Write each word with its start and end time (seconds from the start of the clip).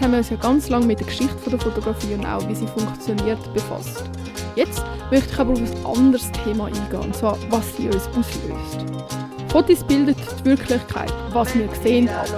Haben 0.00 0.12
wir 0.12 0.18
uns 0.18 0.30
ja 0.30 0.36
ganz 0.36 0.68
lange 0.70 0.86
mit 0.86 0.98
der 0.98 1.06
Geschichte 1.06 1.50
der 1.50 1.58
Fotografie 1.58 2.14
und 2.14 2.24
auch 2.24 2.46
wie 2.48 2.54
sie 2.54 2.66
funktioniert 2.66 3.52
befasst. 3.52 4.04
Jetzt 4.56 4.82
möchte 5.10 5.30
ich 5.30 5.38
aber 5.38 5.52
auf 5.52 5.60
ein 5.60 5.86
anderes 5.86 6.32
Thema 6.32 6.66
eingehen, 6.66 7.00
und 7.00 7.14
zwar 7.14 7.36
was 7.50 7.76
sie 7.76 7.86
uns 7.86 8.06
auslöst. 8.08 8.86
Fotos 9.48 9.84
bilden 9.84 10.14
die 10.14 10.44
Wirklichkeit, 10.44 11.12
was 11.32 11.54
wir 11.54 11.66
gesehen 11.66 12.08
haben. 12.08 12.32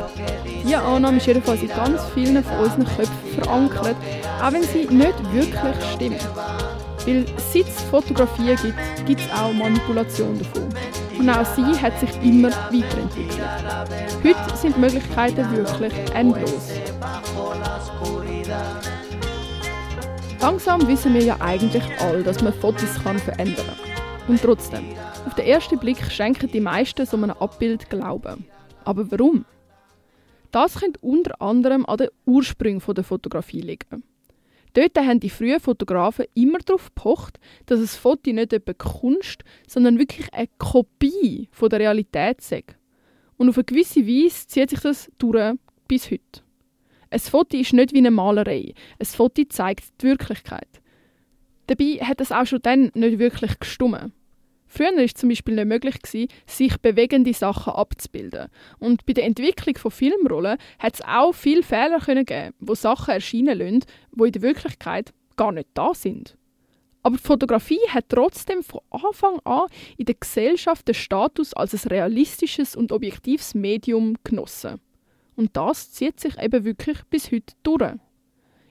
Diese 0.64 0.78
Annahme 0.78 1.18
ist 1.18 1.26
jedenfalls 1.26 1.62
in 1.62 1.68
ganz 1.68 2.00
vielen 2.14 2.42
von 2.42 2.58
unseren 2.58 2.84
Köpfen 2.84 3.40
verankert, 3.40 3.96
auch 4.42 4.52
wenn 4.52 4.62
sie 4.62 4.86
nicht 4.86 5.32
wirklich 5.32 5.90
stimmt. 5.94 6.28
Weil 7.06 7.26
seit 7.36 7.68
es 7.68 7.82
Fotografien 7.90 8.56
gibt, 8.56 9.06
gibt 9.06 9.20
es 9.20 9.40
auch 9.40 9.52
Manipulation 9.52 10.38
davon. 10.38 10.68
Und 11.18 11.30
auch 11.30 11.44
sie 11.54 11.80
hat 11.80 11.98
sich 12.00 12.10
immer 12.22 12.50
weiterentwickelt. 12.50 13.38
Heute 14.24 14.56
sind 14.56 14.76
die 14.76 14.80
Möglichkeiten 14.80 15.50
wirklich 15.50 15.92
endlos. 16.14 16.70
Langsam 20.40 20.86
wissen 20.86 21.12
wir 21.12 21.24
ja 21.24 21.40
eigentlich 21.40 21.82
alle, 21.98 22.22
dass 22.22 22.40
man 22.40 22.52
Fotos 22.52 23.02
kann 23.02 23.18
verändern 23.18 23.66
kann. 23.66 24.28
Und 24.28 24.40
trotzdem, 24.40 24.84
auf 25.26 25.34
den 25.34 25.46
ersten 25.46 25.76
Blick 25.76 25.98
schenken 26.08 26.48
die 26.52 26.60
meisten 26.60 27.04
so 27.04 27.16
einem 27.16 27.32
Abbild 27.32 27.90
Glauben. 27.90 28.46
Aber 28.84 29.10
warum? 29.10 29.44
Das 30.52 30.76
könnte 30.76 31.00
unter 31.00 31.42
anderem 31.42 31.84
an 31.84 31.96
den 31.96 32.08
Ursprüngen 32.24 32.80
der 32.94 33.02
Fotografie 33.02 33.62
liegen. 33.62 34.04
Dort 34.74 34.96
haben 34.96 35.18
die 35.18 35.30
frühen 35.30 35.58
Fotografen 35.58 36.26
immer 36.34 36.58
darauf 36.60 36.94
gepocht, 36.94 37.40
dass 37.66 37.80
das 37.80 37.96
Foto 37.96 38.30
nicht 38.30 38.52
etwa 38.52 38.72
Kunst, 38.72 39.42
sondern 39.66 39.98
wirklich 39.98 40.32
eine 40.32 40.48
Kopie 40.58 41.48
von 41.50 41.68
der 41.70 41.80
Realität 41.80 42.40
sei. 42.40 42.62
Und 43.42 43.48
auf 43.48 43.58
eine 43.58 43.64
gewisse 43.64 44.06
Weise 44.06 44.46
zieht 44.46 44.70
sich 44.70 44.78
das 44.78 45.10
durch 45.18 45.56
bis 45.88 46.12
heute. 46.12 46.42
Ein 47.10 47.18
Foto 47.18 47.56
ist 47.56 47.72
nicht 47.72 47.92
wie 47.92 47.98
eine 47.98 48.12
Malerei. 48.12 48.72
Ein 49.00 49.04
Foto 49.04 49.42
zeigt 49.48 50.00
die 50.00 50.06
Wirklichkeit. 50.06 50.68
Dabei 51.66 51.98
hat 52.02 52.20
es 52.20 52.30
auch 52.30 52.46
schon 52.46 52.62
dann 52.62 52.92
nicht 52.94 53.18
wirklich 53.18 53.58
gestummen. 53.58 54.12
Früher 54.68 54.94
war 54.94 55.02
es 55.02 55.14
zum 55.14 55.28
Beispiel 55.28 55.56
nicht 55.56 55.66
möglich, 55.66 56.30
sich 56.46 56.76
bewegende 56.78 57.34
Sachen 57.34 57.72
abzubilden. 57.72 58.46
Und 58.78 59.04
bei 59.06 59.12
der 59.12 59.24
Entwicklung 59.24 59.76
von 59.76 59.90
Filmrollen 59.90 60.58
hat 60.78 60.94
es 60.94 61.00
auch 61.04 61.32
viele 61.32 61.64
Fehler 61.64 61.98
geben, 61.98 62.54
wo 62.60 62.76
Sachen 62.76 63.14
erscheinen 63.14 63.58
lassen, 63.58 63.80
die 64.12 64.24
in 64.24 64.32
der 64.32 64.42
Wirklichkeit 64.42 65.12
gar 65.36 65.50
nicht 65.50 65.66
da 65.74 65.94
sind. 65.94 66.36
Aber 67.02 67.16
die 67.16 67.22
Fotografie 67.22 67.80
hat 67.88 68.08
trotzdem 68.08 68.62
von 68.62 68.80
Anfang 68.90 69.40
an 69.40 69.66
in 69.96 70.06
der 70.06 70.14
Gesellschaft 70.14 70.86
den 70.86 70.94
Status 70.94 71.52
als 71.52 71.74
ein 71.74 71.88
realistisches 71.88 72.76
und 72.76 72.92
objektives 72.92 73.54
Medium 73.54 74.16
genossen. 74.22 74.80
Und 75.34 75.56
das 75.56 75.90
zieht 75.90 76.20
sich 76.20 76.38
eben 76.38 76.64
wirklich 76.64 76.98
bis 77.10 77.32
heute 77.32 77.54
durch. 77.62 77.94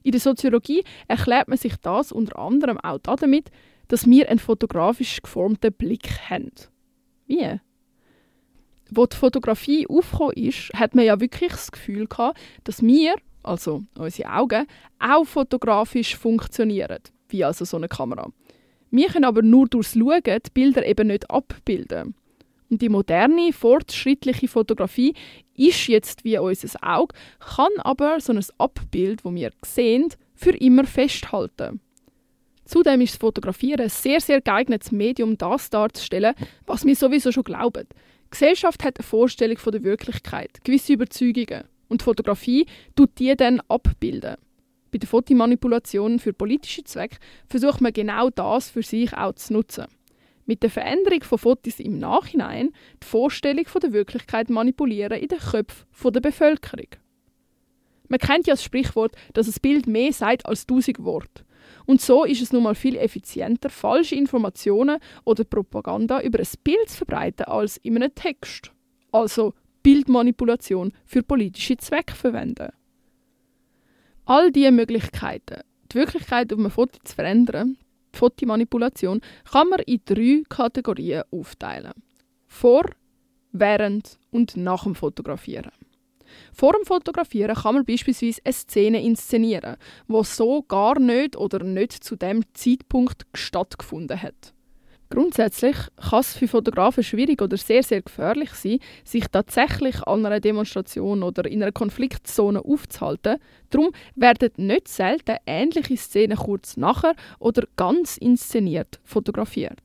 In 0.04 0.12
der 0.12 0.22
Soziologie 0.22 0.84
erklärt 1.08 1.48
man 1.48 1.58
sich 1.58 1.76
das 1.78 2.12
unter 2.12 2.40
anderem 2.40 2.80
auch 2.80 3.00
damit, 3.00 3.52
dass 3.88 4.08
wir 4.08 4.30
einen 4.30 4.40
fotografisch 4.40 5.22
geformten 5.22 5.74
Blick 5.74 6.30
haben. 6.30 6.52
Wie? 7.28 7.60
Wo 8.90 9.06
die 9.06 9.18
Fotografie 9.18 9.88
aufgekommen 9.88 10.38
ist, 10.38 10.72
hat 10.74 10.96
man 10.96 11.06
ja 11.06 11.20
wirklich 11.20 11.52
das 11.52 11.72
Gefühl 11.72 12.08
gehabt, 12.08 12.40
dass 12.64 12.82
wir, 12.82 13.16
also 13.44 13.84
unsere 13.98 14.34
Augen, 14.34 14.66
auch 15.00 15.26
fotografisch 15.26 16.16
funktionieren, 16.16 17.00
wie 17.32 17.44
also 17.44 17.66
so 17.66 17.78
eine 17.78 17.88
Kamera. 17.88 18.32
Wir 18.90 19.08
können 19.08 19.26
aber 19.26 19.42
nur 19.42 19.68
durchs 19.68 19.94
Schauen 19.94 20.22
die 20.24 20.52
Bilder 20.54 20.86
eben 20.86 21.08
nicht 21.08 21.30
abbilden. 21.30 22.16
Und 22.70 22.82
die 22.82 22.90
moderne, 22.90 23.52
fortschrittliche 23.52 24.48
Fotografie 24.48 25.14
ist 25.56 25.88
jetzt 25.88 26.24
wie 26.24 26.38
unser 26.38 26.80
Auge, 26.82 27.14
kann 27.40 27.72
aber 27.80 28.20
so 28.22 28.32
ein 28.34 28.46
Abbild, 28.58 29.26
wo 29.26 29.34
wir 29.34 29.52
sehen, 29.64 30.08
für 30.34 30.52
immer 30.52 30.86
festhalten. 30.86 31.82
Zudem 32.66 33.02
ist 33.02 33.14
das 33.14 33.20
Fotografieren 33.20 33.82
ein 33.82 33.90
sehr, 33.90 34.22
sehr 34.22 34.40
geeignetes 34.40 34.94
Medium, 34.94 35.38
das 35.38 35.70
darzustellen, 35.70 36.34
was 36.66 36.86
wir 36.86 36.96
sowieso 36.96 37.34
schon 37.34 37.44
glauben. 37.44 37.88
Die 37.92 38.30
Gesellschaft 38.32 38.84
hat 38.86 38.98
eine 38.98 39.04
Vorstellung 39.06 39.58
von 39.58 39.74
der 39.74 39.84
Wirklichkeit, 39.84 40.64
gewisse 40.64 40.94
Überzeugungen. 40.94 41.66
Und 41.90 42.04
Fotografie 42.04 42.66
tut 42.96 43.20
die 43.20 43.36
dann 43.36 43.60
abbilden. 43.68 44.38
Bei 44.92 44.98
der 44.98 45.08
Fotomanipulation 45.08 46.20
für 46.20 46.34
politische 46.34 46.84
Zwecke 46.84 47.18
versucht 47.48 47.80
man 47.80 47.94
genau 47.94 48.30
das 48.30 48.70
für 48.70 48.84
sich 48.84 49.14
auch 49.16 49.34
zu 49.34 49.54
nutzen. 49.54 49.86
Mit 50.46 50.64
der 50.64 50.70
Veränderung 50.70 51.24
von 51.24 51.38
Fotos 51.38 51.80
im 51.80 51.98
Nachhinein 51.98 52.72
die 53.02 53.08
Vorstellung 53.08 53.66
von 53.66 53.80
der 53.80 53.94
Wirklichkeit 53.94 54.50
manipulieren 54.50 55.18
in 55.18 55.30
den 55.30 55.40
Köpfen 55.40 56.12
der 56.14 56.20
Bevölkerung. 56.20 56.88
Man 58.10 58.20
kennt 58.20 58.48
ja 58.48 58.54
das 58.54 58.64
Sprichwort, 58.64 59.16
dass 59.32 59.48
ein 59.48 59.62
Bild 59.62 59.88
mehr 59.88 60.12
sagt 60.12 60.46
als 60.46 60.68
tausend 60.68 61.02
Worte. 61.02 61.46
Und 61.86 62.02
so 62.02 62.26
ist 62.26 62.42
es 62.42 62.52
nun 62.52 62.64
mal 62.64 62.76
viel 62.76 62.98
effizienter, 62.98 63.70
falsche 63.70 64.16
Informationen 64.16 65.00
oder 65.24 65.46
Propaganda 65.46 66.22
über 66.22 66.40
ein 66.40 66.48
Bild 66.66 66.90
zu 66.90 66.98
verbreiten 66.98 67.46
als 67.46 67.78
in 67.78 67.96
einem 67.96 68.14
Text. 68.14 68.74
Also 69.14 69.54
Bildmanipulation 69.84 70.92
für 71.06 71.24
politische 71.24 71.78
Zwecke 71.78 72.14
verwenden. 72.14 72.74
All 74.32 74.50
diese 74.50 74.72
Möglichkeiten, 74.72 75.60
die 75.92 75.96
Wirklichkeit 75.96 76.54
auf 76.54 76.60
einem 76.60 76.72
Foto 76.72 76.98
zu 77.04 77.14
verändern, 77.14 77.76
die 78.16 78.18
Fotomanipulation, 78.18 79.20
kann 79.52 79.68
man 79.68 79.82
in 79.82 80.00
drei 80.06 80.44
Kategorien 80.48 81.24
aufteilen. 81.32 81.92
Vor, 82.48 82.86
während 83.52 84.18
und 84.32 84.56
nach 84.56 84.84
dem 84.84 84.96
Fotografieren. 84.96 85.74
Vor 86.54 86.72
dem 86.72 86.86
Fotografieren 86.86 87.58
kann 87.58 87.76
man 87.76 87.84
beispielsweise 87.84 88.40
eine 88.46 88.54
Szene 88.54 89.04
inszenieren, 89.04 89.76
wo 90.08 90.24
so 90.24 90.62
gar 90.62 90.98
nicht 90.98 91.36
oder 91.36 91.66
nicht 91.66 92.02
zu 92.02 92.16
dem 92.16 92.46
Zeitpunkt 92.54 93.26
stattgefunden 93.34 94.22
hat. 94.22 94.54
Grundsätzlich 95.12 95.76
kann 95.98 96.22
es 96.22 96.38
für 96.38 96.48
Fotografen 96.48 97.04
schwierig 97.04 97.42
oder 97.42 97.58
sehr, 97.58 97.84
sehr 97.84 98.02
gefährlich 98.02 98.52
sein, 98.52 98.80
sich 99.04 99.26
tatsächlich 99.30 100.02
an 100.04 100.26
einer 100.26 100.40
Demonstration 100.40 101.22
oder 101.22 101.46
in 101.52 101.62
einer 101.62 101.74
Konfliktzone 101.74 102.64
aufzuhalten. 102.64 103.36
Darum 103.72 103.92
werden 104.16 104.52
nicht 104.56 104.88
selten 104.88 105.36
ähnliche 105.46 105.98
Szenen 105.98 106.38
kurz 106.38 106.78
nachher 106.78 107.14
oder 107.40 107.68
ganz 107.76 108.16
inszeniert 108.16 109.02
fotografiert. 109.04 109.82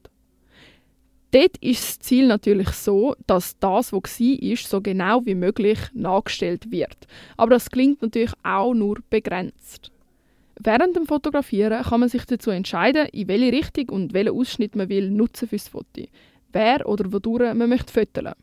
Dort 1.32 1.56
ist 1.60 1.82
das 1.82 1.98
Ziel 1.98 2.28
natürlich 2.28 2.68
so, 2.68 3.16
dass 3.26 3.58
das, 3.58 3.92
was 3.92 4.20
war, 4.20 4.56
so 4.56 4.80
genau 4.80 5.26
wie 5.26 5.34
möglich 5.34 5.78
nachgestellt 5.92 6.70
wird. 6.70 7.08
Aber 7.36 7.50
das 7.50 7.68
klingt 7.68 8.00
natürlich 8.00 8.32
auch 8.44 8.74
nur 8.74 8.98
begrenzt. 9.10 9.90
Während 10.58 10.96
dem 10.96 11.06
Fotografieren 11.06 11.82
kann 11.82 12.00
man 12.00 12.08
sich 12.08 12.24
dazu 12.24 12.50
entscheiden, 12.50 13.08
in 13.12 13.28
welche 13.28 13.52
Richtung 13.52 13.90
und 13.90 14.14
welchen 14.14 14.34
Ausschnitt 14.34 14.74
man 14.74 14.88
will 14.88 15.10
nutzen 15.10 15.48
fürs 15.48 15.68
Foto. 15.68 16.04
Wer 16.52 16.88
oder 16.88 17.12
wodurch 17.12 17.54
man 17.54 17.68
möchte 17.68 17.92
fotografieren. 17.92 18.34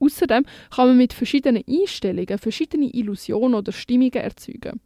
Außerdem 0.00 0.44
kann 0.74 0.88
man 0.88 0.96
mit 0.96 1.12
verschiedenen 1.12 1.62
Einstellungen 1.68 2.38
verschiedene 2.38 2.92
Illusionen 2.92 3.54
oder 3.54 3.72
Stimmungen 3.72 4.12
erzeugen. 4.14 4.80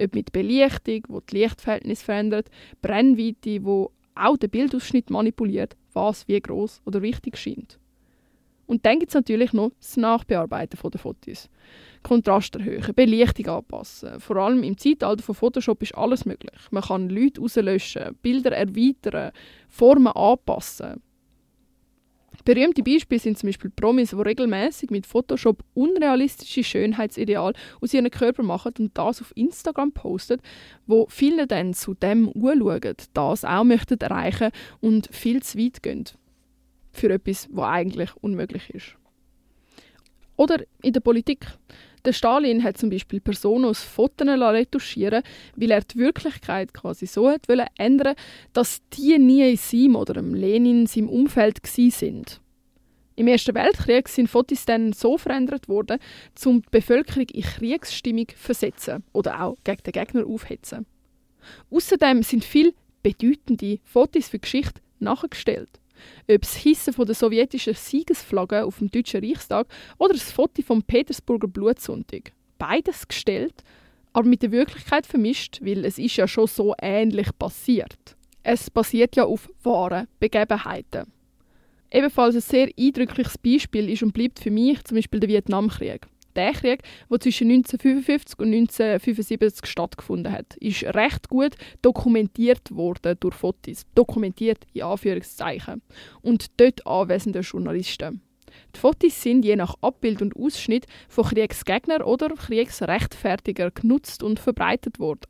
Ob 0.00 0.14
mit 0.14 0.32
Belichtung, 0.32 1.02
wo 1.08 1.20
die 1.20 1.38
Lichtverhältnisse 1.38 2.04
verändert, 2.04 2.50
Brennweite, 2.82 3.64
wo 3.64 3.92
auch 4.14 4.36
den 4.36 4.50
Bildausschnitt 4.50 5.10
manipuliert, 5.10 5.76
was 5.92 6.26
wie 6.28 6.40
groß 6.40 6.82
oder 6.84 7.02
wichtig 7.02 7.36
scheint. 7.36 7.78
Und 8.68 8.84
dann 8.84 8.98
gibt 8.98 9.10
es 9.10 9.14
natürlich 9.14 9.54
noch 9.54 9.70
das 9.80 9.96
Nachbearbeiten 9.96 10.78
der 10.78 11.00
Fotos. 11.00 11.48
Kontrast 12.02 12.54
erhöhen, 12.54 12.94
Belichtung 12.94 13.46
anpassen. 13.48 14.20
Vor 14.20 14.36
allem 14.36 14.62
im 14.62 14.76
Zeitalter 14.76 15.22
von 15.22 15.34
Photoshop 15.34 15.82
ist 15.82 15.96
alles 15.96 16.26
möglich. 16.26 16.60
Man 16.70 16.82
kann 16.82 17.08
Leute 17.08 17.40
rauslöschen, 17.40 18.14
Bilder 18.20 18.52
erweitern, 18.52 19.32
Formen 19.68 20.08
anpassen. 20.08 21.02
Berühmte 22.44 22.82
Beispiele 22.82 23.18
sind 23.18 23.38
zum 23.38 23.48
Beispiel 23.48 23.70
Promis, 23.70 24.10
die 24.10 24.16
regelmäßig 24.16 24.90
mit 24.90 25.06
Photoshop 25.06 25.64
unrealistische 25.72 26.62
Schönheitsideale 26.62 27.54
aus 27.80 27.94
ihren 27.94 28.10
Körper 28.10 28.42
machen 28.42 28.74
und 28.78 28.96
das 28.96 29.22
auf 29.22 29.32
Instagram 29.34 29.92
posten, 29.92 30.40
wo 30.86 31.06
viele 31.08 31.46
dann 31.46 31.72
zu 31.72 31.94
dem 31.94 32.28
anschauen, 32.28 32.94
das 33.14 33.44
auch 33.46 33.64
möchten 33.64 33.98
erreichen 33.98 34.50
und 34.80 35.08
viel 35.10 35.42
zu 35.42 35.58
weit 35.58 35.82
gehen 35.82 36.04
für 36.98 37.10
etwas, 37.10 37.48
was 37.50 37.68
eigentlich 37.68 38.10
unmöglich 38.16 38.70
ist. 38.70 38.96
Oder 40.36 40.62
in 40.82 40.92
der 40.92 41.00
Politik. 41.00 41.46
Der 42.04 42.12
Stalin 42.12 42.62
hat 42.62 42.78
zum 42.78 42.90
Beispiel 42.90 43.20
Personen 43.20 43.64
aus 43.64 43.82
Fotos 43.82 44.28
retuschieren 44.28 45.22
weil 45.56 45.72
er 45.72 45.80
die 45.80 45.98
Wirklichkeit 45.98 46.72
quasi 46.72 47.06
so 47.06 47.28
hat 47.28 47.42
ändern, 47.76 48.14
dass 48.52 48.80
die 48.92 49.18
nie 49.18 49.50
in 49.50 49.56
seinem 49.56 49.96
oder 49.96 50.16
im 50.16 50.32
Lenin 50.32 50.86
seinem 50.86 51.08
Umfeld 51.08 51.58
sind. 51.66 52.40
Im 53.16 53.26
Ersten 53.26 53.56
Weltkrieg 53.56 54.08
sind 54.08 54.30
Fotos 54.30 54.64
dann 54.64 54.92
so 54.92 55.18
verändert 55.18 55.68
worden, 55.68 55.98
um 56.44 56.62
die 56.62 56.68
Bevölkerung 56.70 57.26
in 57.30 57.42
Kriegsstimmung 57.42 58.28
zu 58.28 58.36
versetzen 58.36 59.02
oder 59.12 59.42
auch 59.42 59.56
gegen 59.64 59.82
den 59.82 59.92
Gegner 59.92 60.24
aufhetzen. 60.24 60.86
Außerdem 61.68 62.22
sind 62.22 62.44
viele 62.44 62.74
bedeutende 63.02 63.80
Fotos 63.82 64.28
für 64.28 64.38
Geschichte 64.38 64.80
nachgestellt. 65.00 65.80
Ob 66.30 66.42
das 66.42 66.56
Hissen 66.56 66.92
von 66.92 67.06
der 67.06 67.14
sowjetischen 67.14 67.74
Siegesflagge 67.74 68.64
auf 68.64 68.78
dem 68.78 68.90
Deutschen 68.90 69.24
Reichstag 69.24 69.66
oder 69.98 70.14
das 70.14 70.30
Foto 70.30 70.62
vom 70.62 70.82
Petersburger 70.82 71.48
Blutsonntag. 71.48 72.32
Beides 72.58 73.06
gestellt, 73.06 73.62
aber 74.12 74.28
mit 74.28 74.42
der 74.42 74.52
Wirklichkeit 74.52 75.06
vermischt, 75.06 75.60
weil 75.62 75.84
es 75.84 75.98
ist 75.98 76.16
ja 76.16 76.26
schon 76.26 76.46
so 76.46 76.74
ähnlich 76.80 77.28
passiert. 77.38 78.16
Es 78.42 78.70
basiert 78.70 79.16
ja 79.16 79.24
auf 79.24 79.48
wahren 79.62 80.08
Begebenheiten. 80.20 81.12
Ebenfalls 81.90 82.34
ein 82.34 82.40
sehr 82.40 82.68
eindrückliches 82.78 83.38
Beispiel 83.38 83.88
ist 83.88 84.02
und 84.02 84.12
bleibt 84.12 84.40
für 84.40 84.50
mich 84.50 84.82
zum 84.84 84.96
Beispiel 84.96 85.20
der 85.20 85.28
Vietnamkrieg. 85.28 86.06
Der 86.38 86.52
Krieg, 86.52 86.84
der 87.10 87.18
zwischen 87.18 87.50
1955 87.50 88.38
und 88.38 88.54
1975 88.54 89.66
stattgefunden 89.66 90.32
hat, 90.32 90.54
ist 90.58 90.84
recht 90.84 91.28
gut 91.28 91.56
dokumentiert 91.82 92.70
worden 92.70 93.16
durch 93.18 93.34
Fotos. 93.34 93.82
Dokumentiert 93.96 94.64
in 94.72 94.82
Anführungszeichen. 94.82 95.82
Und 96.22 96.46
dort 96.60 96.86
anwesende 96.86 97.40
Journalisten. 97.40 98.22
Die 98.72 98.78
Fotos 98.78 99.20
sind 99.20 99.44
je 99.44 99.56
nach 99.56 99.74
Abbild 99.80 100.22
und 100.22 100.36
Ausschnitt 100.36 100.86
von 101.08 101.24
Kriegsgegnern 101.24 102.02
oder 102.02 102.28
Kriegsrechtfertiger 102.28 103.72
genutzt 103.72 104.22
und 104.22 104.38
verbreitet 104.38 105.00
worden. 105.00 105.26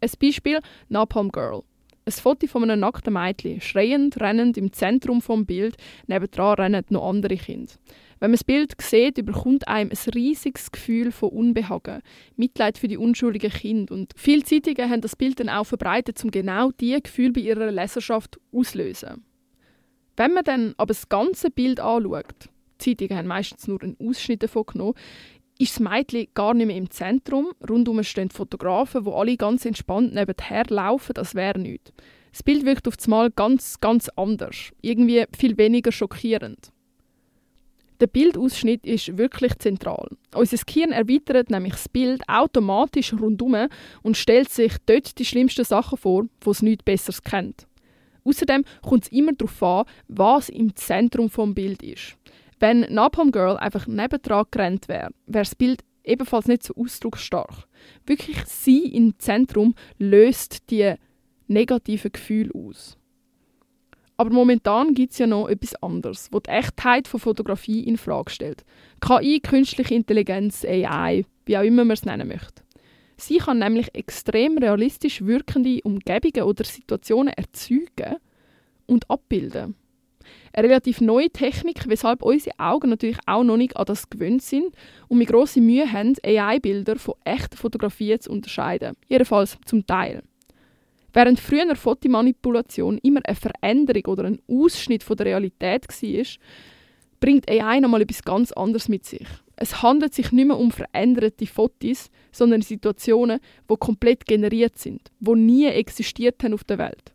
Ein 0.00 0.10
Beispiel 0.18 0.60
Napalm 0.88 1.30
Girl. 1.30 1.64
Ein 2.10 2.22
Foto 2.22 2.48
von 2.48 2.64
einem 2.64 2.80
nackten 2.80 3.12
Mädchen, 3.12 3.60
schreiend, 3.60 4.20
rennend 4.20 4.58
im 4.58 4.72
Zentrum 4.72 5.22
vom 5.22 5.46
Bild, 5.46 5.76
nebendran 6.08 6.54
rennen 6.54 6.84
noch 6.88 7.08
andere 7.08 7.36
Kinder. 7.36 7.72
Wenn 8.18 8.30
man 8.30 8.36
das 8.36 8.42
Bild 8.42 8.74
sieht, 8.82 9.16
überkommt 9.16 9.68
einem 9.68 9.90
ein 9.90 10.12
riesiges 10.12 10.72
Gefühl 10.72 11.12
von 11.12 11.28
Unbehagen, 11.28 12.02
Mitleid 12.34 12.78
für 12.78 12.88
die 12.88 12.96
unschuldigen 12.96 13.52
Kinder. 13.52 13.94
Und 13.94 14.12
viele 14.16 14.42
Zeitungen 14.42 14.90
haben 14.90 15.02
das 15.02 15.14
Bild 15.14 15.38
dann 15.38 15.48
auch 15.48 15.62
verbreitet, 15.62 16.22
um 16.24 16.32
genau 16.32 16.72
diese 16.72 17.00
Gefühle 17.00 17.30
bei 17.30 17.42
ihrer 17.42 17.70
Leserschaft 17.70 18.40
auszulösen. 18.52 19.24
Wenn 20.16 20.34
man 20.34 20.42
dann 20.42 20.74
aber 20.78 20.88
das 20.88 21.08
ganze 21.08 21.48
Bild 21.48 21.78
anschaut, 21.78 22.48
die 22.80 22.96
Zeitungen 22.96 23.18
haben 23.18 23.28
meistens 23.28 23.68
nur 23.68 23.80
einen 23.84 23.96
Ausschnitt 24.00 24.42
davon 24.42 24.64
genommen, 24.66 24.94
ist 25.60 25.72
das 25.72 25.80
Mädchen 25.80 26.26
gar 26.32 26.54
nicht 26.54 26.66
mehr 26.66 26.76
im 26.76 26.90
Zentrum. 26.90 27.52
Rundum 27.68 28.02
stehen 28.02 28.30
Fotografen, 28.30 29.04
wo 29.04 29.12
alle 29.12 29.36
ganz 29.36 29.66
entspannt 29.66 30.14
nebenher 30.14 30.64
laufen, 30.68 31.16
als 31.16 31.34
wäre 31.34 31.58
nichts. 31.58 31.92
Das 32.32 32.42
Bild 32.42 32.64
wirkt 32.64 32.88
auf 32.88 32.94
einmal 33.04 33.30
ganz, 33.30 33.78
ganz 33.78 34.08
anders. 34.16 34.72
Irgendwie 34.80 35.24
viel 35.36 35.58
weniger 35.58 35.92
schockierend. 35.92 36.72
Der 38.00 38.06
Bildausschnitt 38.06 38.86
ist 38.86 39.18
wirklich 39.18 39.58
zentral. 39.58 40.08
Unser 40.34 40.56
Gehirn 40.64 40.92
erweitert 40.92 41.50
nämlich 41.50 41.74
das 41.74 41.90
Bild 41.90 42.26
automatisch 42.26 43.12
rundum 43.12 43.68
und 44.02 44.16
stellt 44.16 44.48
sich 44.48 44.72
dort 44.86 45.18
die 45.18 45.26
schlimmsten 45.26 45.66
Sachen 45.66 45.98
vor, 45.98 46.24
wo 46.40 46.52
es 46.52 46.62
nichts 46.62 46.84
Besseres 46.84 47.22
kennt. 47.22 47.66
Außerdem 48.24 48.64
kommt 48.80 49.04
es 49.04 49.12
immer 49.12 49.32
darauf 49.32 49.62
an, 49.62 49.84
was 50.08 50.48
im 50.48 50.74
Zentrum 50.74 51.28
vom 51.28 51.54
Bild 51.54 51.82
ist. 51.82 52.16
Wenn 52.60 52.80
Napalm 52.92 53.32
Girl 53.32 53.56
einfach 53.56 53.86
nebendran 53.86 54.44
gerannt 54.50 54.88
wäre, 54.88 55.10
wäre 55.26 55.44
das 55.44 55.54
Bild 55.54 55.82
ebenfalls 56.04 56.46
nicht 56.46 56.62
so 56.62 56.74
ausdrucksstark. 56.74 57.66
Wirklich 58.06 58.44
sie 58.44 58.84
im 58.84 59.18
Zentrum 59.18 59.74
löst 59.98 60.70
die 60.70 60.94
negativen 61.48 62.12
Gefühle 62.12 62.50
aus. 62.54 62.98
Aber 64.18 64.30
momentan 64.30 64.92
gibt 64.92 65.12
es 65.12 65.18
ja 65.18 65.26
noch 65.26 65.48
etwas 65.48 65.74
anderes, 65.82 66.28
wo 66.30 66.40
die 66.40 66.50
Echtheit 66.50 67.08
von 67.08 67.20
Fotografie 67.20 67.80
in 67.84 67.96
Frage 67.96 68.30
stellt. 68.30 68.64
KI, 69.00 69.40
künstliche 69.40 69.94
Intelligenz, 69.94 70.62
AI, 70.62 71.24
wie 71.46 71.56
auch 71.56 71.62
immer 71.62 71.86
man 71.86 71.94
es 71.94 72.04
nennen 72.04 72.28
möchte. 72.28 72.62
Sie 73.16 73.38
kann 73.38 73.58
nämlich 73.58 73.94
extrem 73.94 74.58
realistisch 74.58 75.24
wirkende 75.24 75.80
Umgebungen 75.84 76.42
oder 76.42 76.64
Situationen 76.64 77.32
erzeugen 77.32 78.16
und 78.86 79.08
abbilden. 79.08 79.74
Eine 80.52 80.68
relativ 80.68 81.00
neue 81.00 81.30
Technik, 81.30 81.88
weshalb 81.88 82.22
unsere 82.22 82.58
Augen 82.58 82.90
natürlich 82.90 83.18
auch 83.26 83.44
noch 83.44 83.56
nicht 83.56 83.76
an 83.76 83.86
das 83.86 84.10
gewöhnt 84.10 84.42
sind 84.42 84.74
und 85.08 85.18
wir 85.18 85.26
grosse 85.26 85.60
Mühe 85.60 85.90
haben, 85.90 86.14
AI-Bilder 86.24 86.96
von 86.96 87.14
echten 87.24 87.56
Fotografien 87.56 88.20
zu 88.20 88.30
unterscheiden. 88.30 88.96
Jedenfalls 89.08 89.58
zum 89.64 89.86
Teil. 89.86 90.22
Während 91.12 91.40
früher 91.40 91.74
Fotomanipulation 91.74 92.98
immer 92.98 93.20
eine 93.24 93.36
Veränderung 93.36 94.04
oder 94.06 94.24
ein 94.24 94.40
Ausschnitt 94.48 95.02
von 95.02 95.16
der 95.16 95.26
Realität 95.26 95.88
war, 95.88 96.24
bringt 97.18 97.50
AI 97.50 97.80
nochmal 97.80 98.02
etwas 98.02 98.22
ganz 98.22 98.52
anderes 98.52 98.88
mit 98.88 99.04
sich. 99.04 99.26
Es 99.56 99.82
handelt 99.82 100.14
sich 100.14 100.32
nicht 100.32 100.46
mehr 100.46 100.58
um 100.58 100.70
veränderte 100.70 101.46
Fotos, 101.46 102.10
sondern 102.32 102.62
Situationen, 102.62 103.40
die 103.70 103.76
komplett 103.76 104.24
generiert 104.24 104.78
sind, 104.78 105.10
die 105.20 105.32
nie 105.32 105.66
existiert 105.66 106.42
haben 106.42 106.54
auf 106.54 106.64
der 106.64 106.78
Welt. 106.78 107.12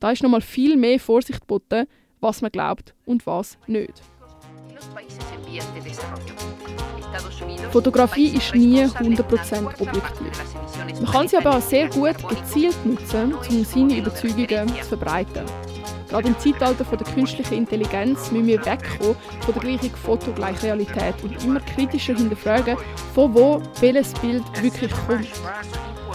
Da 0.00 0.10
ist 0.10 0.22
nochmal 0.22 0.40
viel 0.40 0.76
mehr 0.76 0.98
Vorsicht 0.98 1.40
geboten, 1.40 1.86
was 2.20 2.42
man 2.42 2.50
glaubt 2.50 2.94
und 3.04 3.26
was 3.26 3.58
nicht. 3.66 4.02
Fotografie 7.72 8.36
ist 8.36 8.54
nie 8.54 8.84
100% 8.84 9.80
objektiv. 9.80 11.00
Man 11.00 11.10
kann 11.10 11.28
sie 11.28 11.36
aber 11.36 11.56
auch 11.56 11.62
sehr 11.62 11.88
gut 11.88 12.16
gezielt 12.28 12.76
nutzen, 12.84 13.34
um 13.34 13.64
seine 13.64 13.98
Überzeugungen 13.98 14.68
zu 14.68 14.84
verbreiten. 14.84 15.44
Gerade 16.08 16.28
im 16.28 16.38
Zeitalter 16.38 16.84
der 16.84 17.14
künstlichen 17.14 17.54
Intelligenz 17.54 18.30
müssen 18.30 18.46
wir 18.46 18.64
wegkommen 18.64 19.16
von 19.40 19.54
der 19.54 19.62
gleichen 19.62 19.90
Foto 19.90 20.32
gleich 20.32 20.62
Realität 20.62 21.14
und 21.22 21.44
immer 21.44 21.60
kritischer 21.60 22.14
hinterfragen, 22.14 22.76
von 23.14 23.34
wo 23.34 23.60
welches 23.80 24.12
Bild 24.14 24.44
wirklich 24.62 24.92
kommt. 25.06 25.28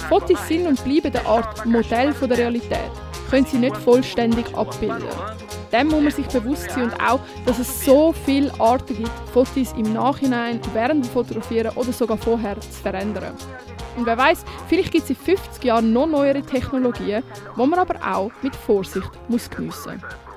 Fotos 0.07 0.47
sind 0.47 0.67
und 0.67 0.83
bleiben 0.83 1.15
eine 1.15 1.25
Art 1.25 1.65
Modell 1.65 2.13
der 2.13 2.37
Realität, 2.37 2.91
können 3.29 3.45
sie 3.45 3.57
nicht 3.57 3.75
vollständig 3.77 4.55
abbilden. 4.55 5.07
Dem 5.71 5.87
muss 5.87 6.01
man 6.01 6.11
sich 6.11 6.27
bewusst 6.27 6.69
sein 6.71 6.83
und 6.83 6.99
auch, 7.01 7.19
dass 7.45 7.59
es 7.59 7.85
so 7.85 8.13
viele 8.25 8.51
Arten 8.59 8.97
gibt, 8.97 9.11
Fotos 9.33 9.73
im 9.77 9.93
Nachhinein, 9.93 10.59
während 10.73 11.05
dem 11.05 11.11
Fotografieren 11.11 11.75
oder 11.75 11.93
sogar 11.93 12.17
vorher 12.17 12.59
zu 12.59 12.69
verändern. 12.69 13.33
Und 13.97 14.05
wer 14.05 14.17
weiß, 14.17 14.43
vielleicht 14.67 14.91
gibt 14.91 15.03
es 15.05 15.09
in 15.09 15.15
50 15.15 15.63
Jahren 15.63 15.93
noch 15.93 16.07
neuere 16.07 16.41
Technologien, 16.41 17.23
die 17.55 17.65
man 17.65 17.79
aber 17.79 17.95
auch 18.05 18.31
mit 18.41 18.55
Vorsicht 18.55 19.09
muss 19.27 19.49
geniessen 19.49 20.01
muss. 20.01 20.30